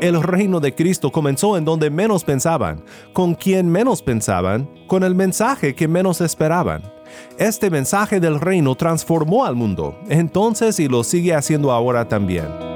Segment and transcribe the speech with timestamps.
[0.00, 5.14] El reino de Cristo comenzó en donde menos pensaban, con quien menos pensaban, con el
[5.14, 6.82] mensaje que menos esperaban.
[7.38, 12.75] Este mensaje del reino transformó al mundo, entonces y lo sigue haciendo ahora también.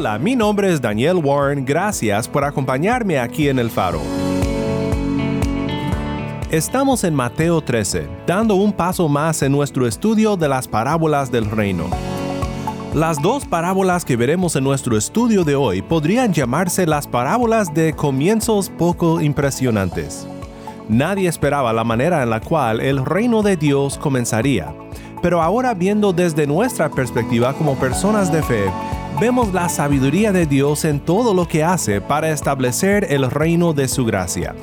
[0.00, 4.00] Hola, mi nombre es Daniel Warren, gracias por acompañarme aquí en El Faro.
[6.50, 11.50] Estamos en Mateo 13, dando un paso más en nuestro estudio de las parábolas del
[11.50, 11.84] reino.
[12.94, 17.92] Las dos parábolas que veremos en nuestro estudio de hoy podrían llamarse las parábolas de
[17.92, 20.26] comienzos poco impresionantes.
[20.88, 24.74] Nadie esperaba la manera en la cual el reino de Dios comenzaría,
[25.20, 28.64] pero ahora viendo desde nuestra perspectiva como personas de fe,
[29.20, 33.86] vemos la sabiduría de Dios en todo lo que hace para establecer el reino de
[33.86, 34.54] su gracia.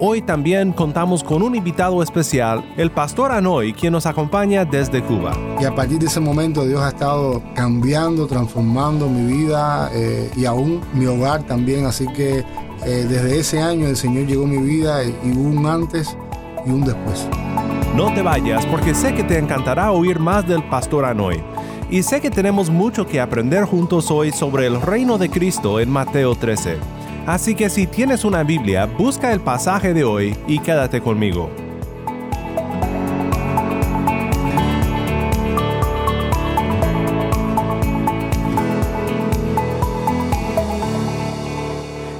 [0.00, 5.32] Hoy también contamos con un invitado especial, el pastor Anoy, quien nos acompaña desde Cuba.
[5.60, 10.44] Y a partir de ese momento Dios ha estado cambiando, transformando mi vida eh, y
[10.44, 11.86] aún mi hogar también.
[11.86, 12.44] Así que eh,
[12.84, 16.16] desde ese año el Señor llegó a mi vida y hubo un antes
[16.66, 17.28] y un después.
[17.94, 21.40] No te vayas porque sé que te encantará oír más del pastor Anoy.
[21.90, 25.90] Y sé que tenemos mucho que aprender juntos hoy sobre el reino de Cristo en
[25.90, 26.76] Mateo 13.
[27.26, 31.50] Así que si tienes una Biblia, busca el pasaje de hoy y quédate conmigo.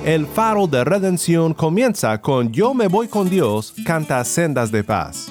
[0.04, 5.30] El faro de redención comienza con Yo me voy con Dios, canta sendas de paz.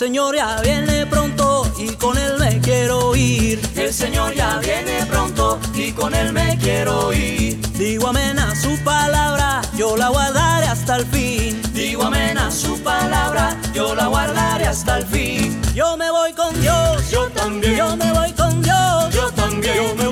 [0.00, 3.60] Señor ya viene pronto y con Él me quiero ir.
[3.76, 7.60] El Señor ya viene pronto y con Él me quiero ir.
[7.72, 11.60] Digo amén a su palabra, yo la guardaré hasta el fin.
[11.74, 15.60] Digo amén a su palabra, yo la guardaré hasta el fin.
[15.74, 17.76] Yo me voy con Dios, yo también.
[17.76, 19.74] Yo me voy con Dios, yo también.
[19.76, 20.06] Yo me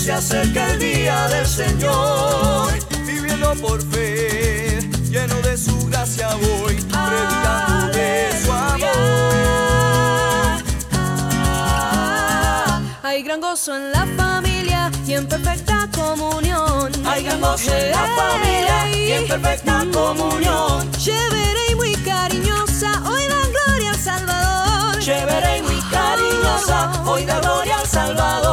[0.00, 2.72] se acerca el día del Señor,
[3.04, 4.80] viviendo por fe,
[5.10, 8.88] lleno de su gracia voy, predicando de su amor.
[13.02, 16.90] Hay gran gozo en la familia y en perfecta comunión.
[17.04, 20.90] Hay gran gozo en la familia y en perfecta comunión.
[20.92, 24.98] Chévere y muy cariñosa, hoy da gloria al Salvador.
[24.98, 28.49] Chévere y muy cariñosa, hoy da gloria al Salvador.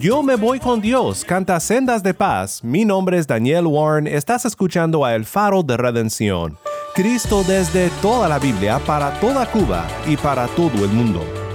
[0.00, 2.62] Yo me voy con Dios, canta Sendas de Paz.
[2.62, 6.56] Mi nombre es Daniel Warren, estás escuchando a El Faro de Redención.
[6.94, 11.47] Cristo desde toda la Biblia para toda Cuba y para todo el mundo.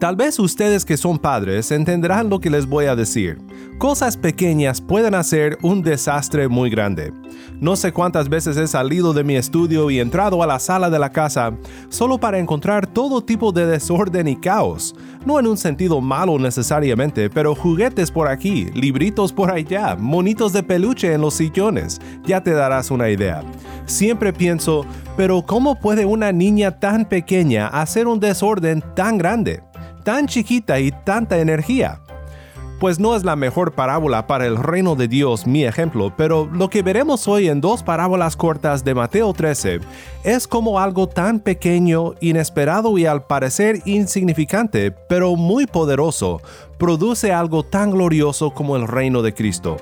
[0.00, 3.36] Tal vez ustedes que son padres entenderán lo que les voy a decir.
[3.76, 7.12] Cosas pequeñas pueden hacer un desastre muy grande.
[7.60, 10.98] No sé cuántas veces he salido de mi estudio y entrado a la sala de
[10.98, 11.52] la casa
[11.90, 14.94] solo para encontrar todo tipo de desorden y caos.
[15.26, 20.62] No en un sentido malo necesariamente, pero juguetes por aquí, libritos por allá, monitos de
[20.62, 22.00] peluche en los sillones.
[22.24, 23.42] Ya te darás una idea.
[23.84, 24.86] Siempre pienso,
[25.18, 29.62] pero ¿cómo puede una niña tan pequeña hacer un desorden tan grande?
[30.04, 32.00] Tan chiquita y tanta energía
[32.80, 36.70] pues no es la mejor parábola para el reino de Dios mi ejemplo, pero lo
[36.70, 39.80] que veremos hoy en dos parábolas cortas de Mateo 13
[40.24, 46.40] es como algo tan pequeño, inesperado y al parecer insignificante, pero muy poderoso,
[46.78, 49.76] produce algo tan glorioso como el reino de Cristo.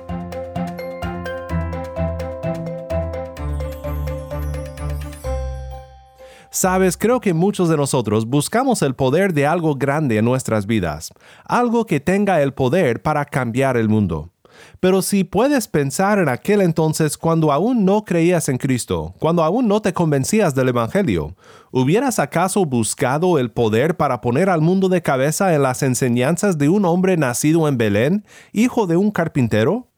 [6.59, 11.09] Sabes, creo que muchos de nosotros buscamos el poder de algo grande en nuestras vidas,
[11.45, 14.33] algo que tenga el poder para cambiar el mundo.
[14.81, 19.69] Pero si puedes pensar en aquel entonces cuando aún no creías en Cristo, cuando aún
[19.69, 21.33] no te convencías del Evangelio,
[21.71, 26.67] ¿hubieras acaso buscado el poder para poner al mundo de cabeza en las enseñanzas de
[26.67, 29.88] un hombre nacido en Belén, hijo de un carpintero?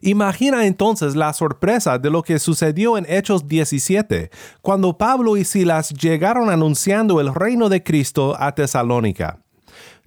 [0.00, 4.30] Imagina entonces la sorpresa de lo que sucedió en Hechos 17,
[4.62, 9.40] cuando Pablo y Silas llegaron anunciando el reino de Cristo a Tesalónica.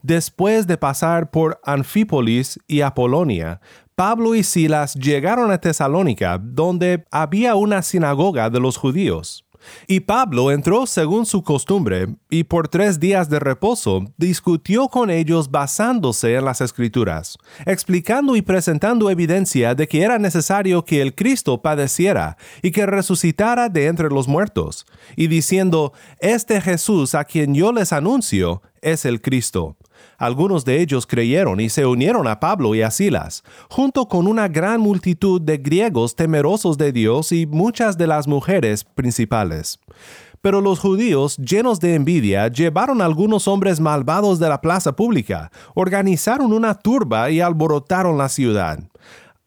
[0.01, 3.61] Después de pasar por Anfípolis y Apolonia,
[3.95, 9.45] Pablo y Silas llegaron a Tesalónica, donde había una sinagoga de los judíos.
[9.87, 15.51] Y Pablo entró según su costumbre, y por tres días de reposo discutió con ellos
[15.51, 21.61] basándose en las escrituras, explicando y presentando evidencia de que era necesario que el Cristo
[21.61, 24.85] padeciera y que resucitara de entre los muertos,
[25.15, 29.77] y diciendo, Este Jesús a quien yo les anuncio es el Cristo.
[30.17, 34.47] Algunos de ellos creyeron y se unieron a Pablo y a Silas, junto con una
[34.47, 39.79] gran multitud de griegos temerosos de Dios y muchas de las mujeres principales.
[40.41, 46.51] Pero los judíos, llenos de envidia, llevaron algunos hombres malvados de la plaza pública, organizaron
[46.51, 48.79] una turba y alborotaron la ciudad.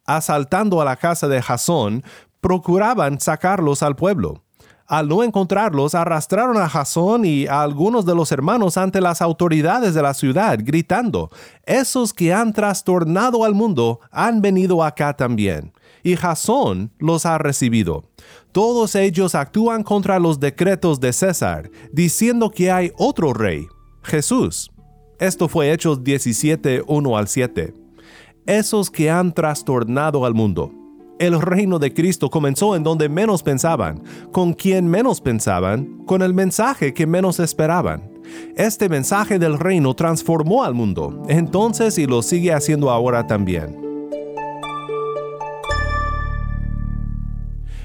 [0.07, 2.05] Asaltando a la casa de Jasón,
[2.41, 4.43] procuraban sacarlos al pueblo.
[4.87, 9.95] Al no encontrarlos, arrastraron a Jasón y a algunos de los hermanos ante las autoridades
[9.95, 11.31] de la ciudad, gritando,
[11.65, 15.73] Esos que han trastornado al mundo han venido acá también.
[16.03, 18.05] Y Jasón los ha recibido.
[18.53, 23.67] Todos ellos actúan contra los decretos de César, diciendo que hay otro rey,
[24.03, 24.71] Jesús.
[25.19, 27.73] Esto fue Hechos 17, 1 al 7.
[28.45, 30.84] Esos que han trastornado al mundo.
[31.19, 34.02] El reino de Cristo comenzó en donde menos pensaban,
[34.32, 38.11] con quien menos pensaban, con el mensaje que menos esperaban.
[38.56, 43.84] Este mensaje del reino transformó al mundo, entonces y lo sigue haciendo ahora también.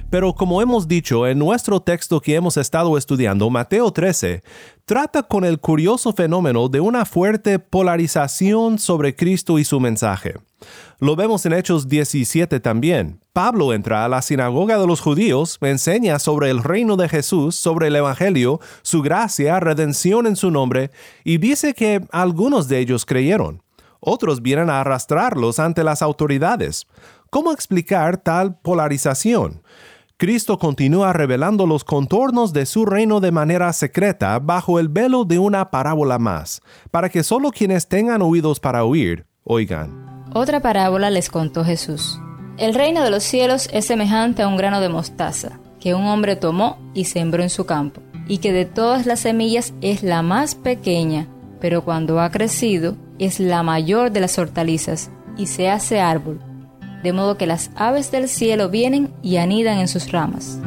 [0.09, 4.41] Pero como hemos dicho en nuestro texto que hemos estado estudiando, Mateo 13,
[4.85, 10.33] trata con el curioso fenómeno de una fuerte polarización sobre Cristo y su mensaje.
[10.97, 13.19] Lo vemos en Hechos 17 también.
[13.33, 17.87] Pablo entra a la sinagoga de los judíos, enseña sobre el reino de Jesús, sobre
[17.87, 20.89] el Evangelio, su gracia, redención en su nombre,
[21.23, 23.61] y dice que algunos de ellos creyeron.
[23.99, 26.87] Otros vienen a arrastrarlos ante las autoridades.
[27.29, 29.61] ¿Cómo explicar tal polarización?
[30.19, 35.39] Cristo continúa revelando los contornos de su reino de manera secreta bajo el velo de
[35.39, 36.61] una parábola más,
[36.91, 40.25] para que solo quienes tengan oídos para oír, oigan.
[40.33, 42.19] Otra parábola les contó Jesús.
[42.57, 46.35] El reino de los cielos es semejante a un grano de mostaza, que un hombre
[46.35, 50.53] tomó y sembró en su campo, y que de todas las semillas es la más
[50.53, 51.29] pequeña,
[51.61, 56.41] pero cuando ha crecido es la mayor de las hortalizas, y se hace árbol
[57.03, 60.59] de modo que las aves del cielo vienen y anidan en sus ramas.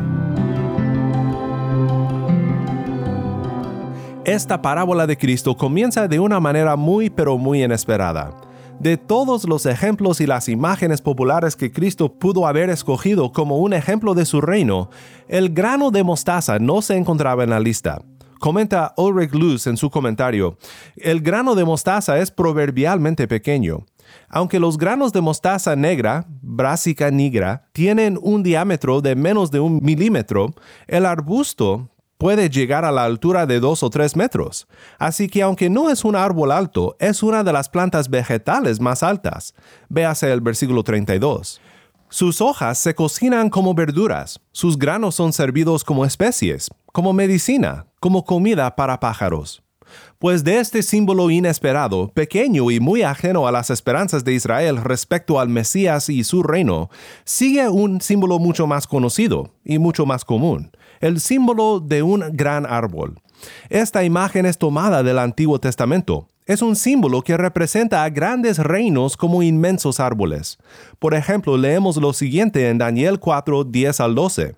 [4.25, 8.31] Esta parábola de Cristo comienza de una manera muy pero muy inesperada.
[8.79, 13.73] De todos los ejemplos y las imágenes populares que Cristo pudo haber escogido como un
[13.73, 14.91] ejemplo de su reino,
[15.29, 18.01] el grano de mostaza no se encontraba en la lista.
[18.39, 20.57] Comenta Ulrich Luz en su comentario,
[20.97, 23.87] el grano de mostaza es proverbialmente pequeño.
[24.29, 29.81] Aunque los granos de mostaza negra, Brassica nigra, tienen un diámetro de menos de un
[29.83, 30.55] milímetro,
[30.87, 31.89] el arbusto
[32.19, 34.69] puede llegar a la altura de 2 o 3 metros.
[34.99, 39.03] Así que aunque no es un árbol alto, es una de las plantas vegetales más
[39.03, 39.55] altas.
[39.89, 41.61] Véase el versículo 32.
[42.09, 48.25] Sus hojas se cocinan como verduras, sus granos son servidos como especies, como medicina, como
[48.25, 49.62] comida para pájaros.
[50.23, 55.41] Pues de este símbolo inesperado, pequeño y muy ajeno a las esperanzas de Israel respecto
[55.41, 56.91] al Mesías y su reino,
[57.25, 62.67] sigue un símbolo mucho más conocido y mucho más común, el símbolo de un gran
[62.67, 63.21] árbol.
[63.69, 66.29] Esta imagen es tomada del Antiguo Testamento.
[66.47, 70.57] Es un símbolo que representa a grandes reinos como inmensos árboles.
[71.01, 74.55] Por ejemplo, leemos lo siguiente en Daniel 4, 10 al 12.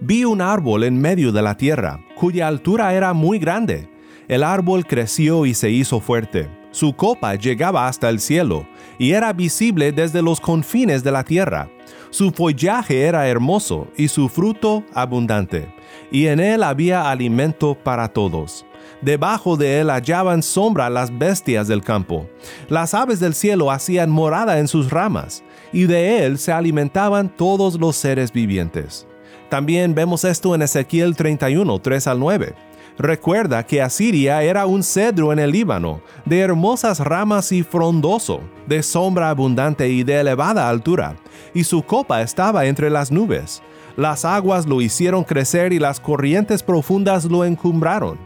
[0.00, 3.95] Vi un árbol en medio de la tierra, cuya altura era muy grande.
[4.28, 6.48] El árbol creció y se hizo fuerte.
[6.72, 8.66] Su copa llegaba hasta el cielo,
[8.98, 11.70] y era visible desde los confines de la tierra.
[12.10, 15.72] Su follaje era hermoso y su fruto abundante,
[16.10, 18.66] y en él había alimento para todos.
[19.00, 22.28] Debajo de él hallaban sombra las bestias del campo.
[22.68, 27.78] Las aves del cielo hacían morada en sus ramas, y de él se alimentaban todos
[27.78, 29.06] los seres vivientes.
[29.48, 32.54] También vemos esto en Ezequiel 31, 3 al 9.
[32.98, 38.82] Recuerda que Asiria era un cedro en el Líbano, de hermosas ramas y frondoso, de
[38.82, 41.16] sombra abundante y de elevada altura,
[41.52, 43.62] y su copa estaba entre las nubes.
[43.96, 48.18] Las aguas lo hicieron crecer y las corrientes profundas lo encumbraron.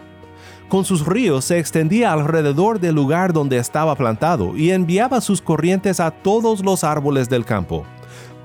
[0.68, 5.98] Con sus ríos se extendía alrededor del lugar donde estaba plantado y enviaba sus corrientes
[5.98, 7.84] a todos los árboles del campo.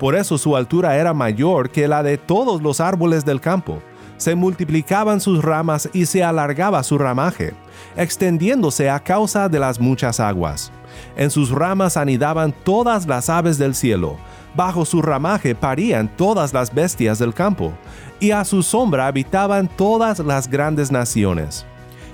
[0.00, 3.80] Por eso su altura era mayor que la de todos los árboles del campo.
[4.16, 7.54] Se multiplicaban sus ramas y se alargaba su ramaje,
[7.96, 10.72] extendiéndose a causa de las muchas aguas.
[11.16, 14.16] En sus ramas anidaban todas las aves del cielo,
[14.54, 17.72] bajo su ramaje parían todas las bestias del campo,
[18.18, 21.66] y a su sombra habitaban todas las grandes naciones.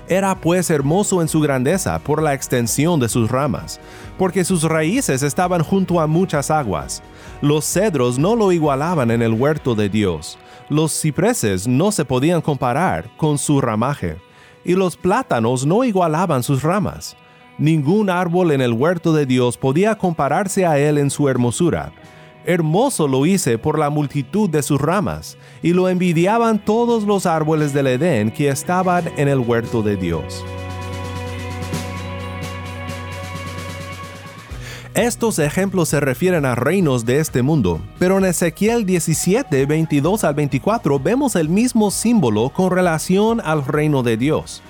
[0.09, 3.79] Era pues hermoso en su grandeza por la extensión de sus ramas,
[4.17, 7.01] porque sus raíces estaban junto a muchas aguas.
[7.41, 10.37] Los cedros no lo igualaban en el huerto de Dios,
[10.69, 14.17] los cipreses no se podían comparar con su ramaje,
[14.65, 17.15] y los plátanos no igualaban sus ramas.
[17.57, 21.93] Ningún árbol en el huerto de Dios podía compararse a él en su hermosura.
[22.45, 27.73] Hermoso lo hice por la multitud de sus ramas, y lo envidiaban todos los árboles
[27.73, 30.43] del Edén que estaban en el huerto de Dios.
[34.93, 40.35] Estos ejemplos se refieren a reinos de este mundo, pero en Ezequiel 17, 22 al
[40.35, 44.61] 24 vemos el mismo símbolo con relación al reino de Dios.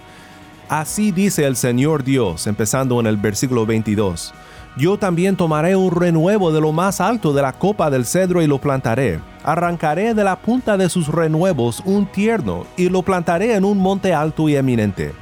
[0.69, 4.33] Así dice el Señor Dios, empezando en el versículo 22.
[4.75, 8.47] Yo también tomaré un renuevo de lo más alto de la copa del cedro y
[8.47, 9.19] lo plantaré.
[9.43, 14.15] Arrancaré de la punta de sus renuevos un tierno y lo plantaré en un monte
[14.15, 15.13] alto y eminente.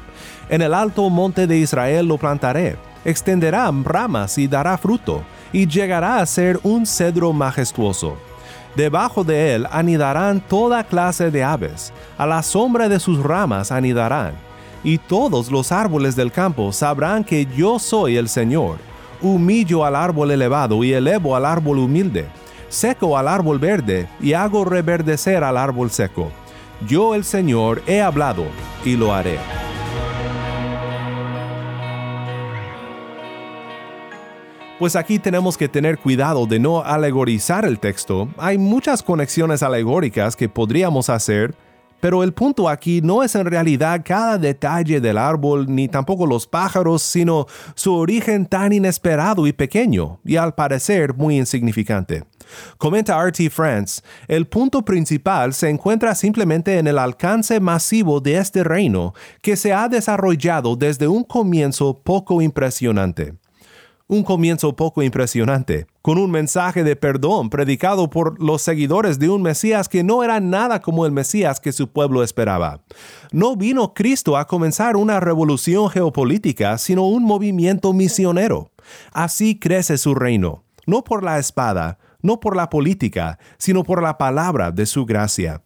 [0.49, 2.77] En el alto monte de Israel lo plantaré.
[3.03, 8.15] Extenderá ramas y dará fruto, y llegará a ser un cedro majestuoso.
[8.75, 14.33] Debajo de él anidarán toda clase de aves, a la sombra de sus ramas anidarán,
[14.83, 18.90] y todos los árboles del campo sabrán que yo soy el Señor
[19.21, 22.27] humillo al árbol elevado y elevo al árbol humilde,
[22.69, 26.31] seco al árbol verde y hago reverdecer al árbol seco.
[26.87, 28.45] Yo el Señor he hablado
[28.83, 29.37] y lo haré.
[34.81, 38.29] Pues aquí tenemos que tener cuidado de no alegorizar el texto.
[38.39, 41.53] Hay muchas conexiones alegóricas que podríamos hacer,
[42.01, 46.47] pero el punto aquí no es en realidad cada detalle del árbol ni tampoco los
[46.47, 52.25] pájaros, sino su origen tan inesperado y pequeño, y al parecer muy insignificante.
[52.77, 58.63] Comenta RT France, el punto principal se encuentra simplemente en el alcance masivo de este
[58.63, 63.35] reino que se ha desarrollado desde un comienzo poco impresionante
[64.11, 69.41] un comienzo poco impresionante, con un mensaje de perdón predicado por los seguidores de un
[69.41, 72.81] Mesías que no era nada como el Mesías que su pueblo esperaba.
[73.31, 78.71] No vino Cristo a comenzar una revolución geopolítica, sino un movimiento misionero.
[79.13, 84.17] Así crece su reino, no por la espada, no por la política, sino por la
[84.17, 85.63] palabra de su gracia.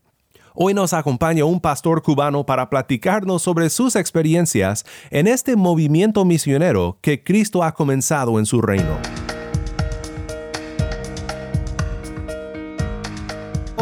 [0.57, 6.97] Hoy nos acompaña un pastor cubano para platicarnos sobre sus experiencias en este movimiento misionero
[7.01, 9.24] que Cristo ha comenzado en su reino.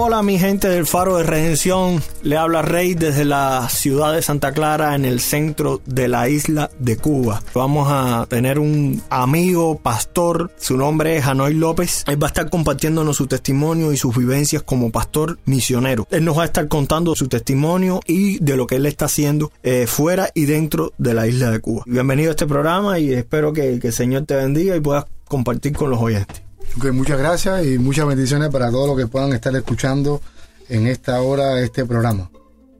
[0.06, 4.52] Hola mi gente del Faro de Redención, le habla Rey desde la ciudad de Santa
[4.52, 7.42] Clara en el centro de la isla de Cuba.
[7.56, 12.04] Vamos a tener un amigo pastor, su nombre es Hanoi López.
[12.06, 16.06] Él va a estar compartiéndonos su testimonio y sus vivencias como pastor misionero.
[16.12, 19.54] Él nos va a estar contando su testimonio y de lo que él está haciendo
[19.64, 21.84] eh, fuera y dentro de la isla de Cuba.
[21.86, 25.72] Bienvenido a este programa y espero que, que el Señor te bendiga y puedas compartir
[25.72, 26.43] con los oyentes.
[26.92, 30.22] Muchas gracias y muchas bendiciones para todos los que puedan estar escuchando
[30.70, 32.30] en esta hora este programa.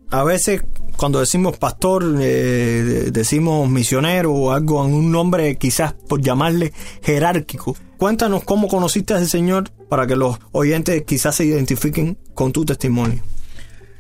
[0.10, 0.62] A veces
[0.98, 6.72] cuando decimos pastor, eh, decimos misionero o algo, un nombre quizás por llamarle
[7.02, 7.76] jerárquico.
[7.98, 12.66] Cuéntanos cómo conociste a ese Señor para que los oyentes quizás se identifiquen con tu
[12.66, 13.22] testimonio.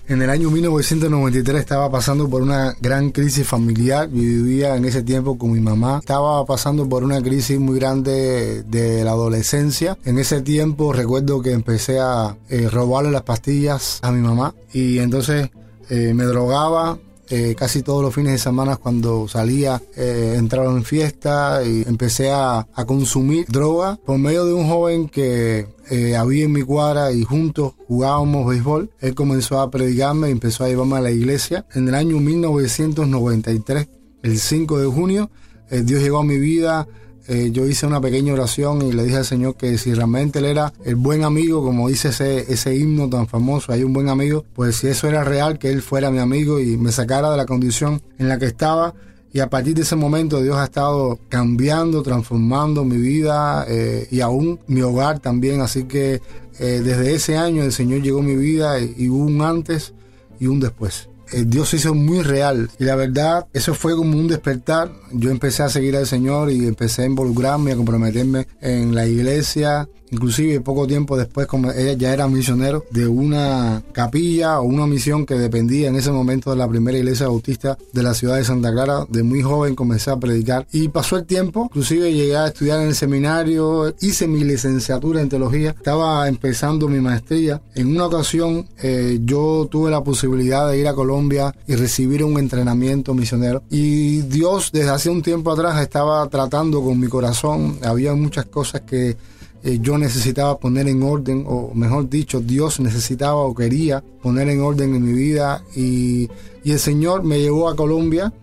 [0.05, 4.09] En el año 1993 estaba pasando por una gran crisis familiar.
[4.09, 5.99] Vivía en ese tiempo con mi mamá.
[5.99, 9.97] Estaba pasando por una crisis muy grande de la adolescencia.
[10.03, 14.99] En ese tiempo recuerdo que empecé a eh, robarle las pastillas a mi mamá y
[14.99, 15.49] entonces
[15.89, 16.99] eh, me drogaba,
[17.35, 22.29] eh, casi todos los fines de semana cuando salía eh, entraba en fiesta y empecé
[22.29, 27.11] a, a, consumir droga por medio de un joven que eh, había en mi cuadra
[27.11, 28.91] y juntos jugábamos béisbol.
[28.99, 31.65] Él comenzó a predicarme y empezó a llevarme a la iglesia.
[31.73, 33.89] En el año 1993,
[34.21, 35.31] el 5 de junio,
[35.71, 36.87] eh, Dios llegó a mi vida
[37.27, 40.45] eh, yo hice una pequeña oración y le dije al Señor que si realmente Él
[40.45, 44.43] era el buen amigo, como dice ese, ese himno tan famoso, hay un buen amigo,
[44.53, 47.45] pues si eso era real, que Él fuera mi amigo y me sacara de la
[47.45, 48.93] condición en la que estaba.
[49.31, 54.21] Y a partir de ese momento Dios ha estado cambiando, transformando mi vida eh, y
[54.21, 55.61] aún mi hogar también.
[55.61, 56.21] Así que
[56.59, 59.93] eh, desde ese año el Señor llegó a mi vida y, y hubo un antes
[60.39, 61.09] y un después.
[61.33, 62.69] Eh, Dios se hizo muy real.
[62.79, 64.91] Y la verdad, eso fue como un despertar.
[65.11, 69.89] Yo empecé a seguir al Señor y empecé a involucrarme, a comprometerme en la iglesia.
[70.13, 75.25] Inclusive poco tiempo después, como ella ya era misionero de una capilla o una misión
[75.25, 78.71] que dependía en ese momento de la primera iglesia bautista de la ciudad de Santa
[78.71, 79.07] Clara.
[79.09, 81.63] De muy joven comencé a predicar y pasó el tiempo.
[81.63, 87.01] Inclusive llegué a estudiar en el seminario, hice mi licenciatura en teología, estaba empezando mi
[87.01, 87.59] maestría.
[87.73, 92.37] En una ocasión eh, yo tuve la posibilidad de ir a Colombia y recibir un
[92.37, 93.63] entrenamiento misionero.
[93.71, 97.79] Y Dios desde hace un tiempo atrás estaba tratando con mi corazón.
[97.81, 99.17] Había muchas cosas que
[99.63, 104.61] eh, yo necesitaba poner en orden, o mejor dicho, Dios necesitaba o quería poner en
[104.61, 105.63] orden en mi vida.
[105.73, 106.29] Y,
[106.63, 108.33] y el Señor me llevó a Colombia,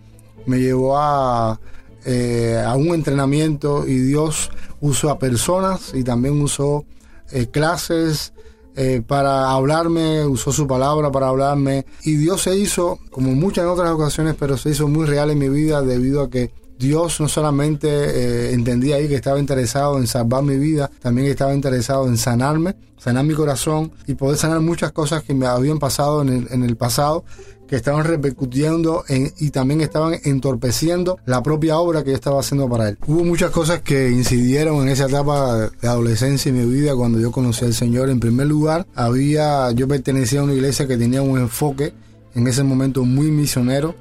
[0.47, 1.59] me llevó a,
[2.05, 4.49] eh, a un entrenamiento y Dios
[4.79, 6.85] usó a personas y también usó
[7.31, 8.33] eh, clases.
[8.73, 13.91] Eh, para hablarme, usó su palabra para hablarme y Dios se hizo, como muchas otras
[13.91, 17.87] ocasiones, pero se hizo muy real en mi vida debido a que Dios no solamente
[17.87, 22.75] eh, entendía ahí que estaba interesado en salvar mi vida, también estaba interesado en sanarme,
[22.97, 27.23] sanar mi corazón y poder sanar muchas cosas que me habían pasado en el, pasado,
[27.67, 32.67] que estaban repercutiendo en, y también estaban entorpeciendo la propia obra que yo estaba haciendo
[32.67, 32.97] para Él.
[33.05, 37.31] Hubo muchas cosas que incidieron en esa etapa de adolescencia y mi vida cuando yo
[37.31, 38.09] conocí al Señor.
[38.09, 41.93] En primer lugar, había, yo pertenecía a una iglesia que tenía un enfoque
[42.33, 43.93] en ese momento muy misionero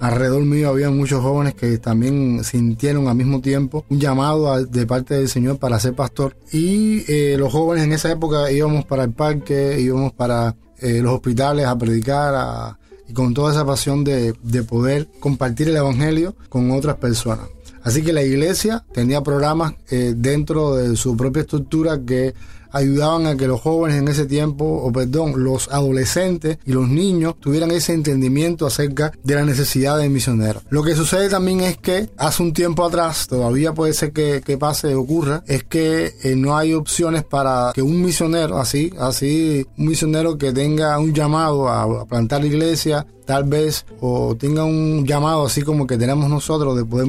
[0.00, 5.14] alrededor mío había muchos jóvenes que también sintieron al mismo tiempo un llamado de parte
[5.14, 6.36] del Señor para ser pastor.
[6.52, 11.14] Y eh, los jóvenes en esa época íbamos para el parque, íbamos para eh, los
[11.14, 12.76] hospitales a predicar
[13.08, 17.46] y con toda esa pasión de, de poder compartir el Evangelio con otras personas.
[17.84, 22.34] Así que la iglesia tenía programas eh, dentro de su propia estructura que
[22.74, 27.36] ayudaban a que los jóvenes en ese tiempo, o perdón, los adolescentes y los niños
[27.40, 30.64] tuvieran ese entendimiento acerca de la necesidad de misioneros.
[30.68, 34.58] Lo que sucede también es que hace un tiempo atrás, todavía puede ser que, que
[34.58, 39.86] pase, ocurra, es que eh, no hay opciones para que un misionero, así, así, un
[39.86, 45.06] misionero que tenga un llamado a, a plantar la iglesia, tal vez, o tenga un
[45.06, 47.06] llamado así como que tenemos nosotros de poder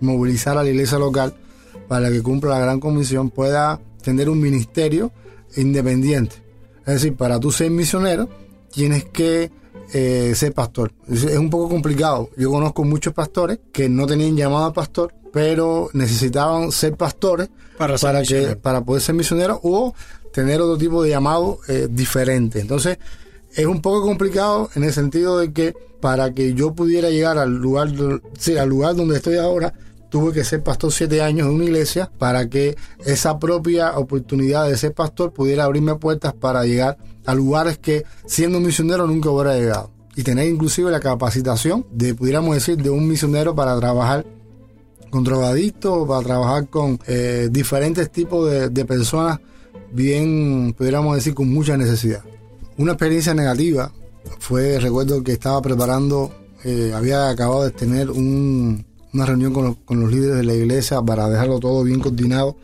[0.00, 1.34] movilizar a la iglesia local
[1.88, 5.12] para que cumpla la gran comisión, pueda tener un ministerio
[5.56, 6.36] independiente.
[6.80, 8.28] Es decir, para tú ser misionero,
[8.72, 9.50] tienes que
[9.92, 10.92] eh, ser pastor.
[11.08, 12.30] Es, es, un poco complicado.
[12.36, 17.98] Yo conozco muchos pastores que no tenían llamado a pastor, pero necesitaban ser pastores para,
[17.98, 19.94] ser para que para poder ser misioneros o
[20.32, 22.60] tener otro tipo de llamado eh, diferente.
[22.60, 22.98] Entonces,
[23.54, 27.56] es un poco complicado en el sentido de que para que yo pudiera llegar al
[27.56, 27.90] lugar,
[28.38, 29.72] sí, al lugar donde estoy ahora,
[30.08, 34.76] tuve que ser pastor siete años en una iglesia para que esa propia oportunidad de
[34.76, 39.90] ser pastor pudiera abrirme puertas para llegar a lugares que siendo misionero nunca hubiera llegado.
[40.16, 44.26] Y tener inclusive la capacitación de, pudiéramos decir, de un misionero para trabajar
[45.10, 49.38] con drogadictos, para trabajar con eh, diferentes tipos de, personas
[49.92, 52.22] bien, pudiéramos decir, con mucha necesidad.
[52.78, 53.92] Una experiencia negativa
[54.38, 56.32] fue, recuerdo que estaba preparando,
[56.64, 61.28] eh, había acabado de tener un, una reunión con los, líderes de la iglesia para
[61.28, 62.56] dejarlo todo bien coordinado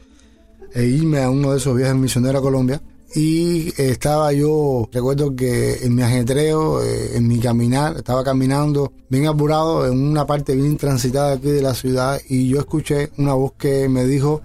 [0.73, 2.83] e irme a uno de esos viajes misioneros a Colombia.
[3.15, 9.27] Y estaba yo, recuerdo que en mi ajetreo, eh, en mi caminar, estaba caminando bien
[9.27, 13.53] apurado en una parte bien transitada aquí de la ciudad y yo escuché una voz
[13.57, 14.43] que me dijo,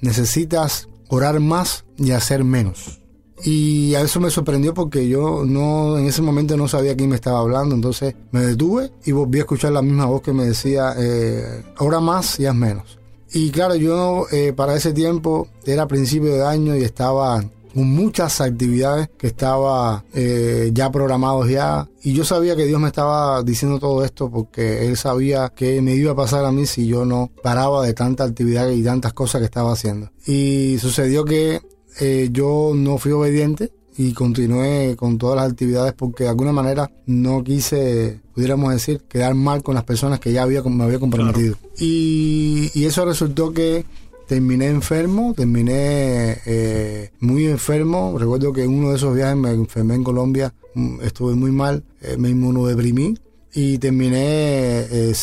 [0.00, 3.00] necesitas orar más y hacer menos.
[3.44, 7.16] Y a eso me sorprendió porque yo no en ese momento no sabía quién me
[7.16, 10.94] estaba hablando, entonces me detuve y volví a escuchar la misma voz que me decía,
[10.96, 12.98] eh, ahora más y haz menos.
[13.32, 17.42] Y claro, yo eh, para ese tiempo era principio de año y estaba
[17.76, 21.86] con muchas actividades que estaba eh, ya programados ya.
[22.02, 25.94] Y yo sabía que Dios me estaba diciendo todo esto porque él sabía que me
[25.94, 29.40] iba a pasar a mí si yo no paraba de tanta actividad y tantas cosas
[29.40, 30.10] que estaba haciendo.
[30.26, 31.60] Y sucedió que
[32.00, 36.90] eh, yo no fui obediente y continué con todas las actividades porque de alguna manera
[37.06, 41.56] no quise, pudiéramos decir, quedar mal con las personas que ya había, me había comprometido.
[41.78, 43.84] Y, y eso resultó que
[44.26, 48.16] terminé enfermo, terminé eh, muy enfermo.
[48.18, 51.84] Recuerdo que en uno de esos viajes me enfermé en Colombia, mm, estuve muy mal,
[52.02, 53.16] eh, me inmunodeprimí
[53.54, 55.14] y terminé eh,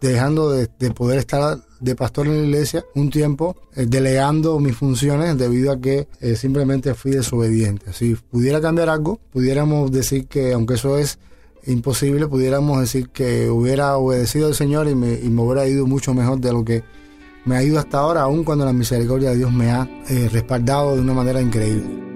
[0.00, 4.76] dejando de, de poder estar de pastor en la iglesia un tiempo, eh, delegando mis
[4.76, 7.92] funciones debido a que eh, simplemente fui desobediente.
[7.92, 11.18] Si pudiera cambiar algo, pudiéramos decir que, aunque eso es
[11.66, 16.14] imposible, pudiéramos decir que hubiera obedecido al Señor y me, y me hubiera ido mucho
[16.14, 16.84] mejor de lo que
[17.44, 20.94] me ha ido hasta ahora, aun cuando la misericordia de Dios me ha eh, respaldado
[20.94, 22.13] de una manera increíble.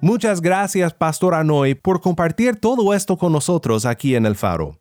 [0.00, 4.76] Muchas gracias, Pastor Anoy, por compartir todo esto con nosotros aquí en el Faro.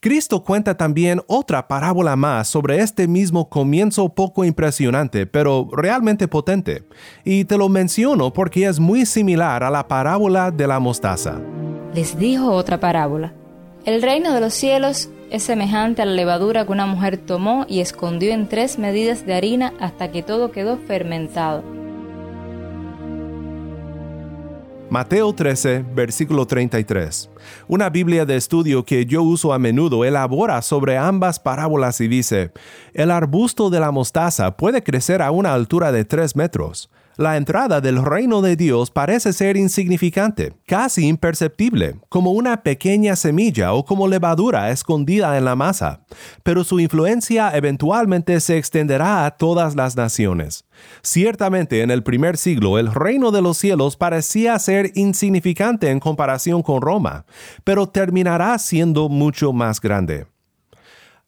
[0.00, 6.84] Cristo cuenta también otra parábola más sobre este mismo comienzo poco impresionante, pero realmente potente.
[7.24, 11.40] Y te lo menciono porque es muy similar a la parábola de la mostaza.
[11.94, 13.32] Les dijo otra parábola.
[13.84, 17.80] El reino de los cielos es semejante a la levadura que una mujer tomó y
[17.80, 21.77] escondió en tres medidas de harina hasta que todo quedó fermentado.
[24.90, 27.28] Mateo 13, versículo 33.
[27.66, 32.52] Una Biblia de estudio que yo uso a menudo elabora sobre ambas parábolas y dice,
[32.94, 36.88] el arbusto de la mostaza puede crecer a una altura de 3 metros.
[37.18, 43.72] La entrada del reino de Dios parece ser insignificante, casi imperceptible, como una pequeña semilla
[43.72, 46.04] o como levadura escondida en la masa,
[46.44, 50.64] pero su influencia eventualmente se extenderá a todas las naciones.
[51.02, 56.62] Ciertamente en el primer siglo el reino de los cielos parecía ser insignificante en comparación
[56.62, 57.24] con Roma,
[57.64, 60.28] pero terminará siendo mucho más grande.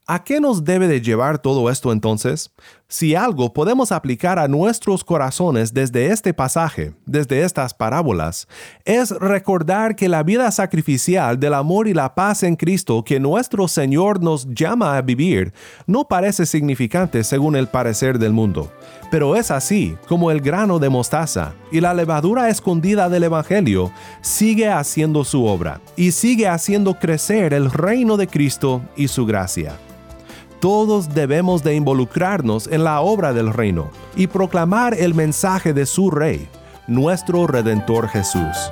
[0.06, 2.52] ¿A qué nos debe de llevar todo esto entonces?
[2.92, 8.48] Si algo podemos aplicar a nuestros corazones desde este pasaje, desde estas parábolas,
[8.84, 13.68] es recordar que la vida sacrificial del amor y la paz en Cristo que nuestro
[13.68, 15.52] Señor nos llama a vivir
[15.86, 18.72] no parece significante según el parecer del mundo,
[19.08, 24.68] pero es así como el grano de mostaza y la levadura escondida del Evangelio sigue
[24.68, 29.78] haciendo su obra y sigue haciendo crecer el reino de Cristo y su gracia
[30.60, 36.10] todos debemos de involucrarnos en la obra del reino y proclamar el mensaje de su
[36.10, 36.48] Rey,
[36.86, 38.70] nuestro Redentor Jesús.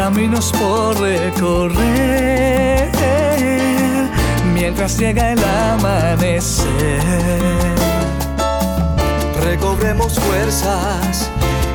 [0.00, 2.88] Caminos por recorrer
[4.54, 7.02] mientras llega el amanecer.
[9.44, 11.28] recobremos fuerzas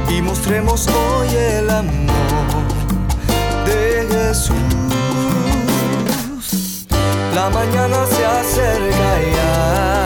[0.09, 2.65] y mostremos hoy el amor
[3.67, 4.55] de Jesús.
[7.35, 10.04] La mañana se acerca ya,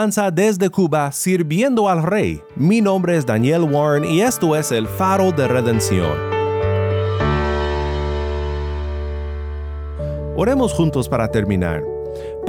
[0.00, 2.42] alabanza desde Cuba sirviendo al Rey.
[2.56, 6.18] Mi nombre es Daniel Warren y esto es el Faro de Redención.
[10.36, 11.82] Oremos juntos para terminar.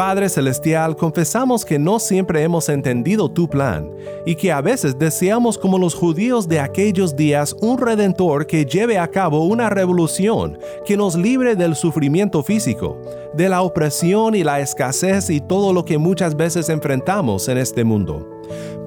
[0.02, 3.88] Padre Celestial, confesamos que no siempre hemos entendido tu plan
[4.26, 8.98] y que a veces deseamos como los judíos de aquellos días un redentor que lleve
[8.98, 13.00] a cabo una revolución que nos libre del sufrimiento físico,
[13.36, 17.84] de la opresión y la escasez y todo lo que muchas veces enfrentamos en este
[17.84, 18.31] mundo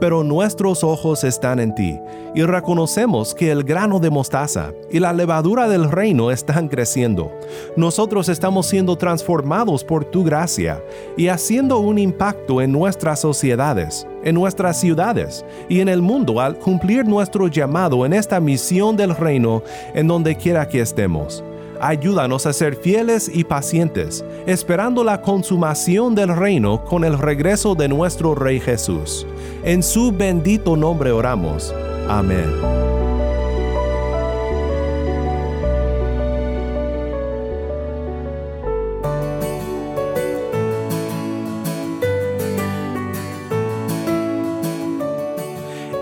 [0.01, 2.01] pero nuestros ojos están en ti
[2.35, 7.31] y reconocemos que el grano de mostaza y la levadura del reino están creciendo.
[7.77, 10.83] Nosotros estamos siendo transformados por tu gracia
[11.17, 16.59] y haciendo un impacto en nuestras sociedades, en nuestras ciudades y en el mundo al
[16.59, 19.63] cumplir nuestro llamado en esta misión del reino
[19.95, 21.45] en donde quiera que estemos.
[21.87, 27.89] Ayúdanos a ser fieles y pacientes, esperando la consumación del reino con el regreso de
[27.89, 29.27] nuestro Rey Jesús.
[29.65, 31.75] En su bendito nombre oramos.
[32.09, 32.49] Amén.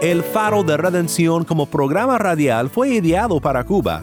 [0.01, 4.03] El Faro de Redención como programa radial fue ideado para Cuba,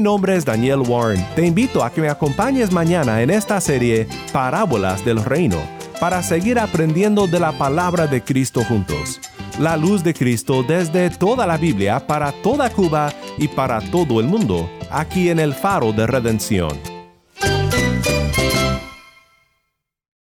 [0.00, 1.22] Mi nombre es Daniel Warren.
[1.36, 5.58] Te invito a que me acompañes mañana en esta serie Parábolas del Reino
[6.00, 9.20] para seguir aprendiendo de la palabra de Cristo juntos.
[9.58, 14.26] La luz de Cristo desde toda la Biblia para toda Cuba y para todo el
[14.26, 16.89] mundo, aquí en el Faro de Redención.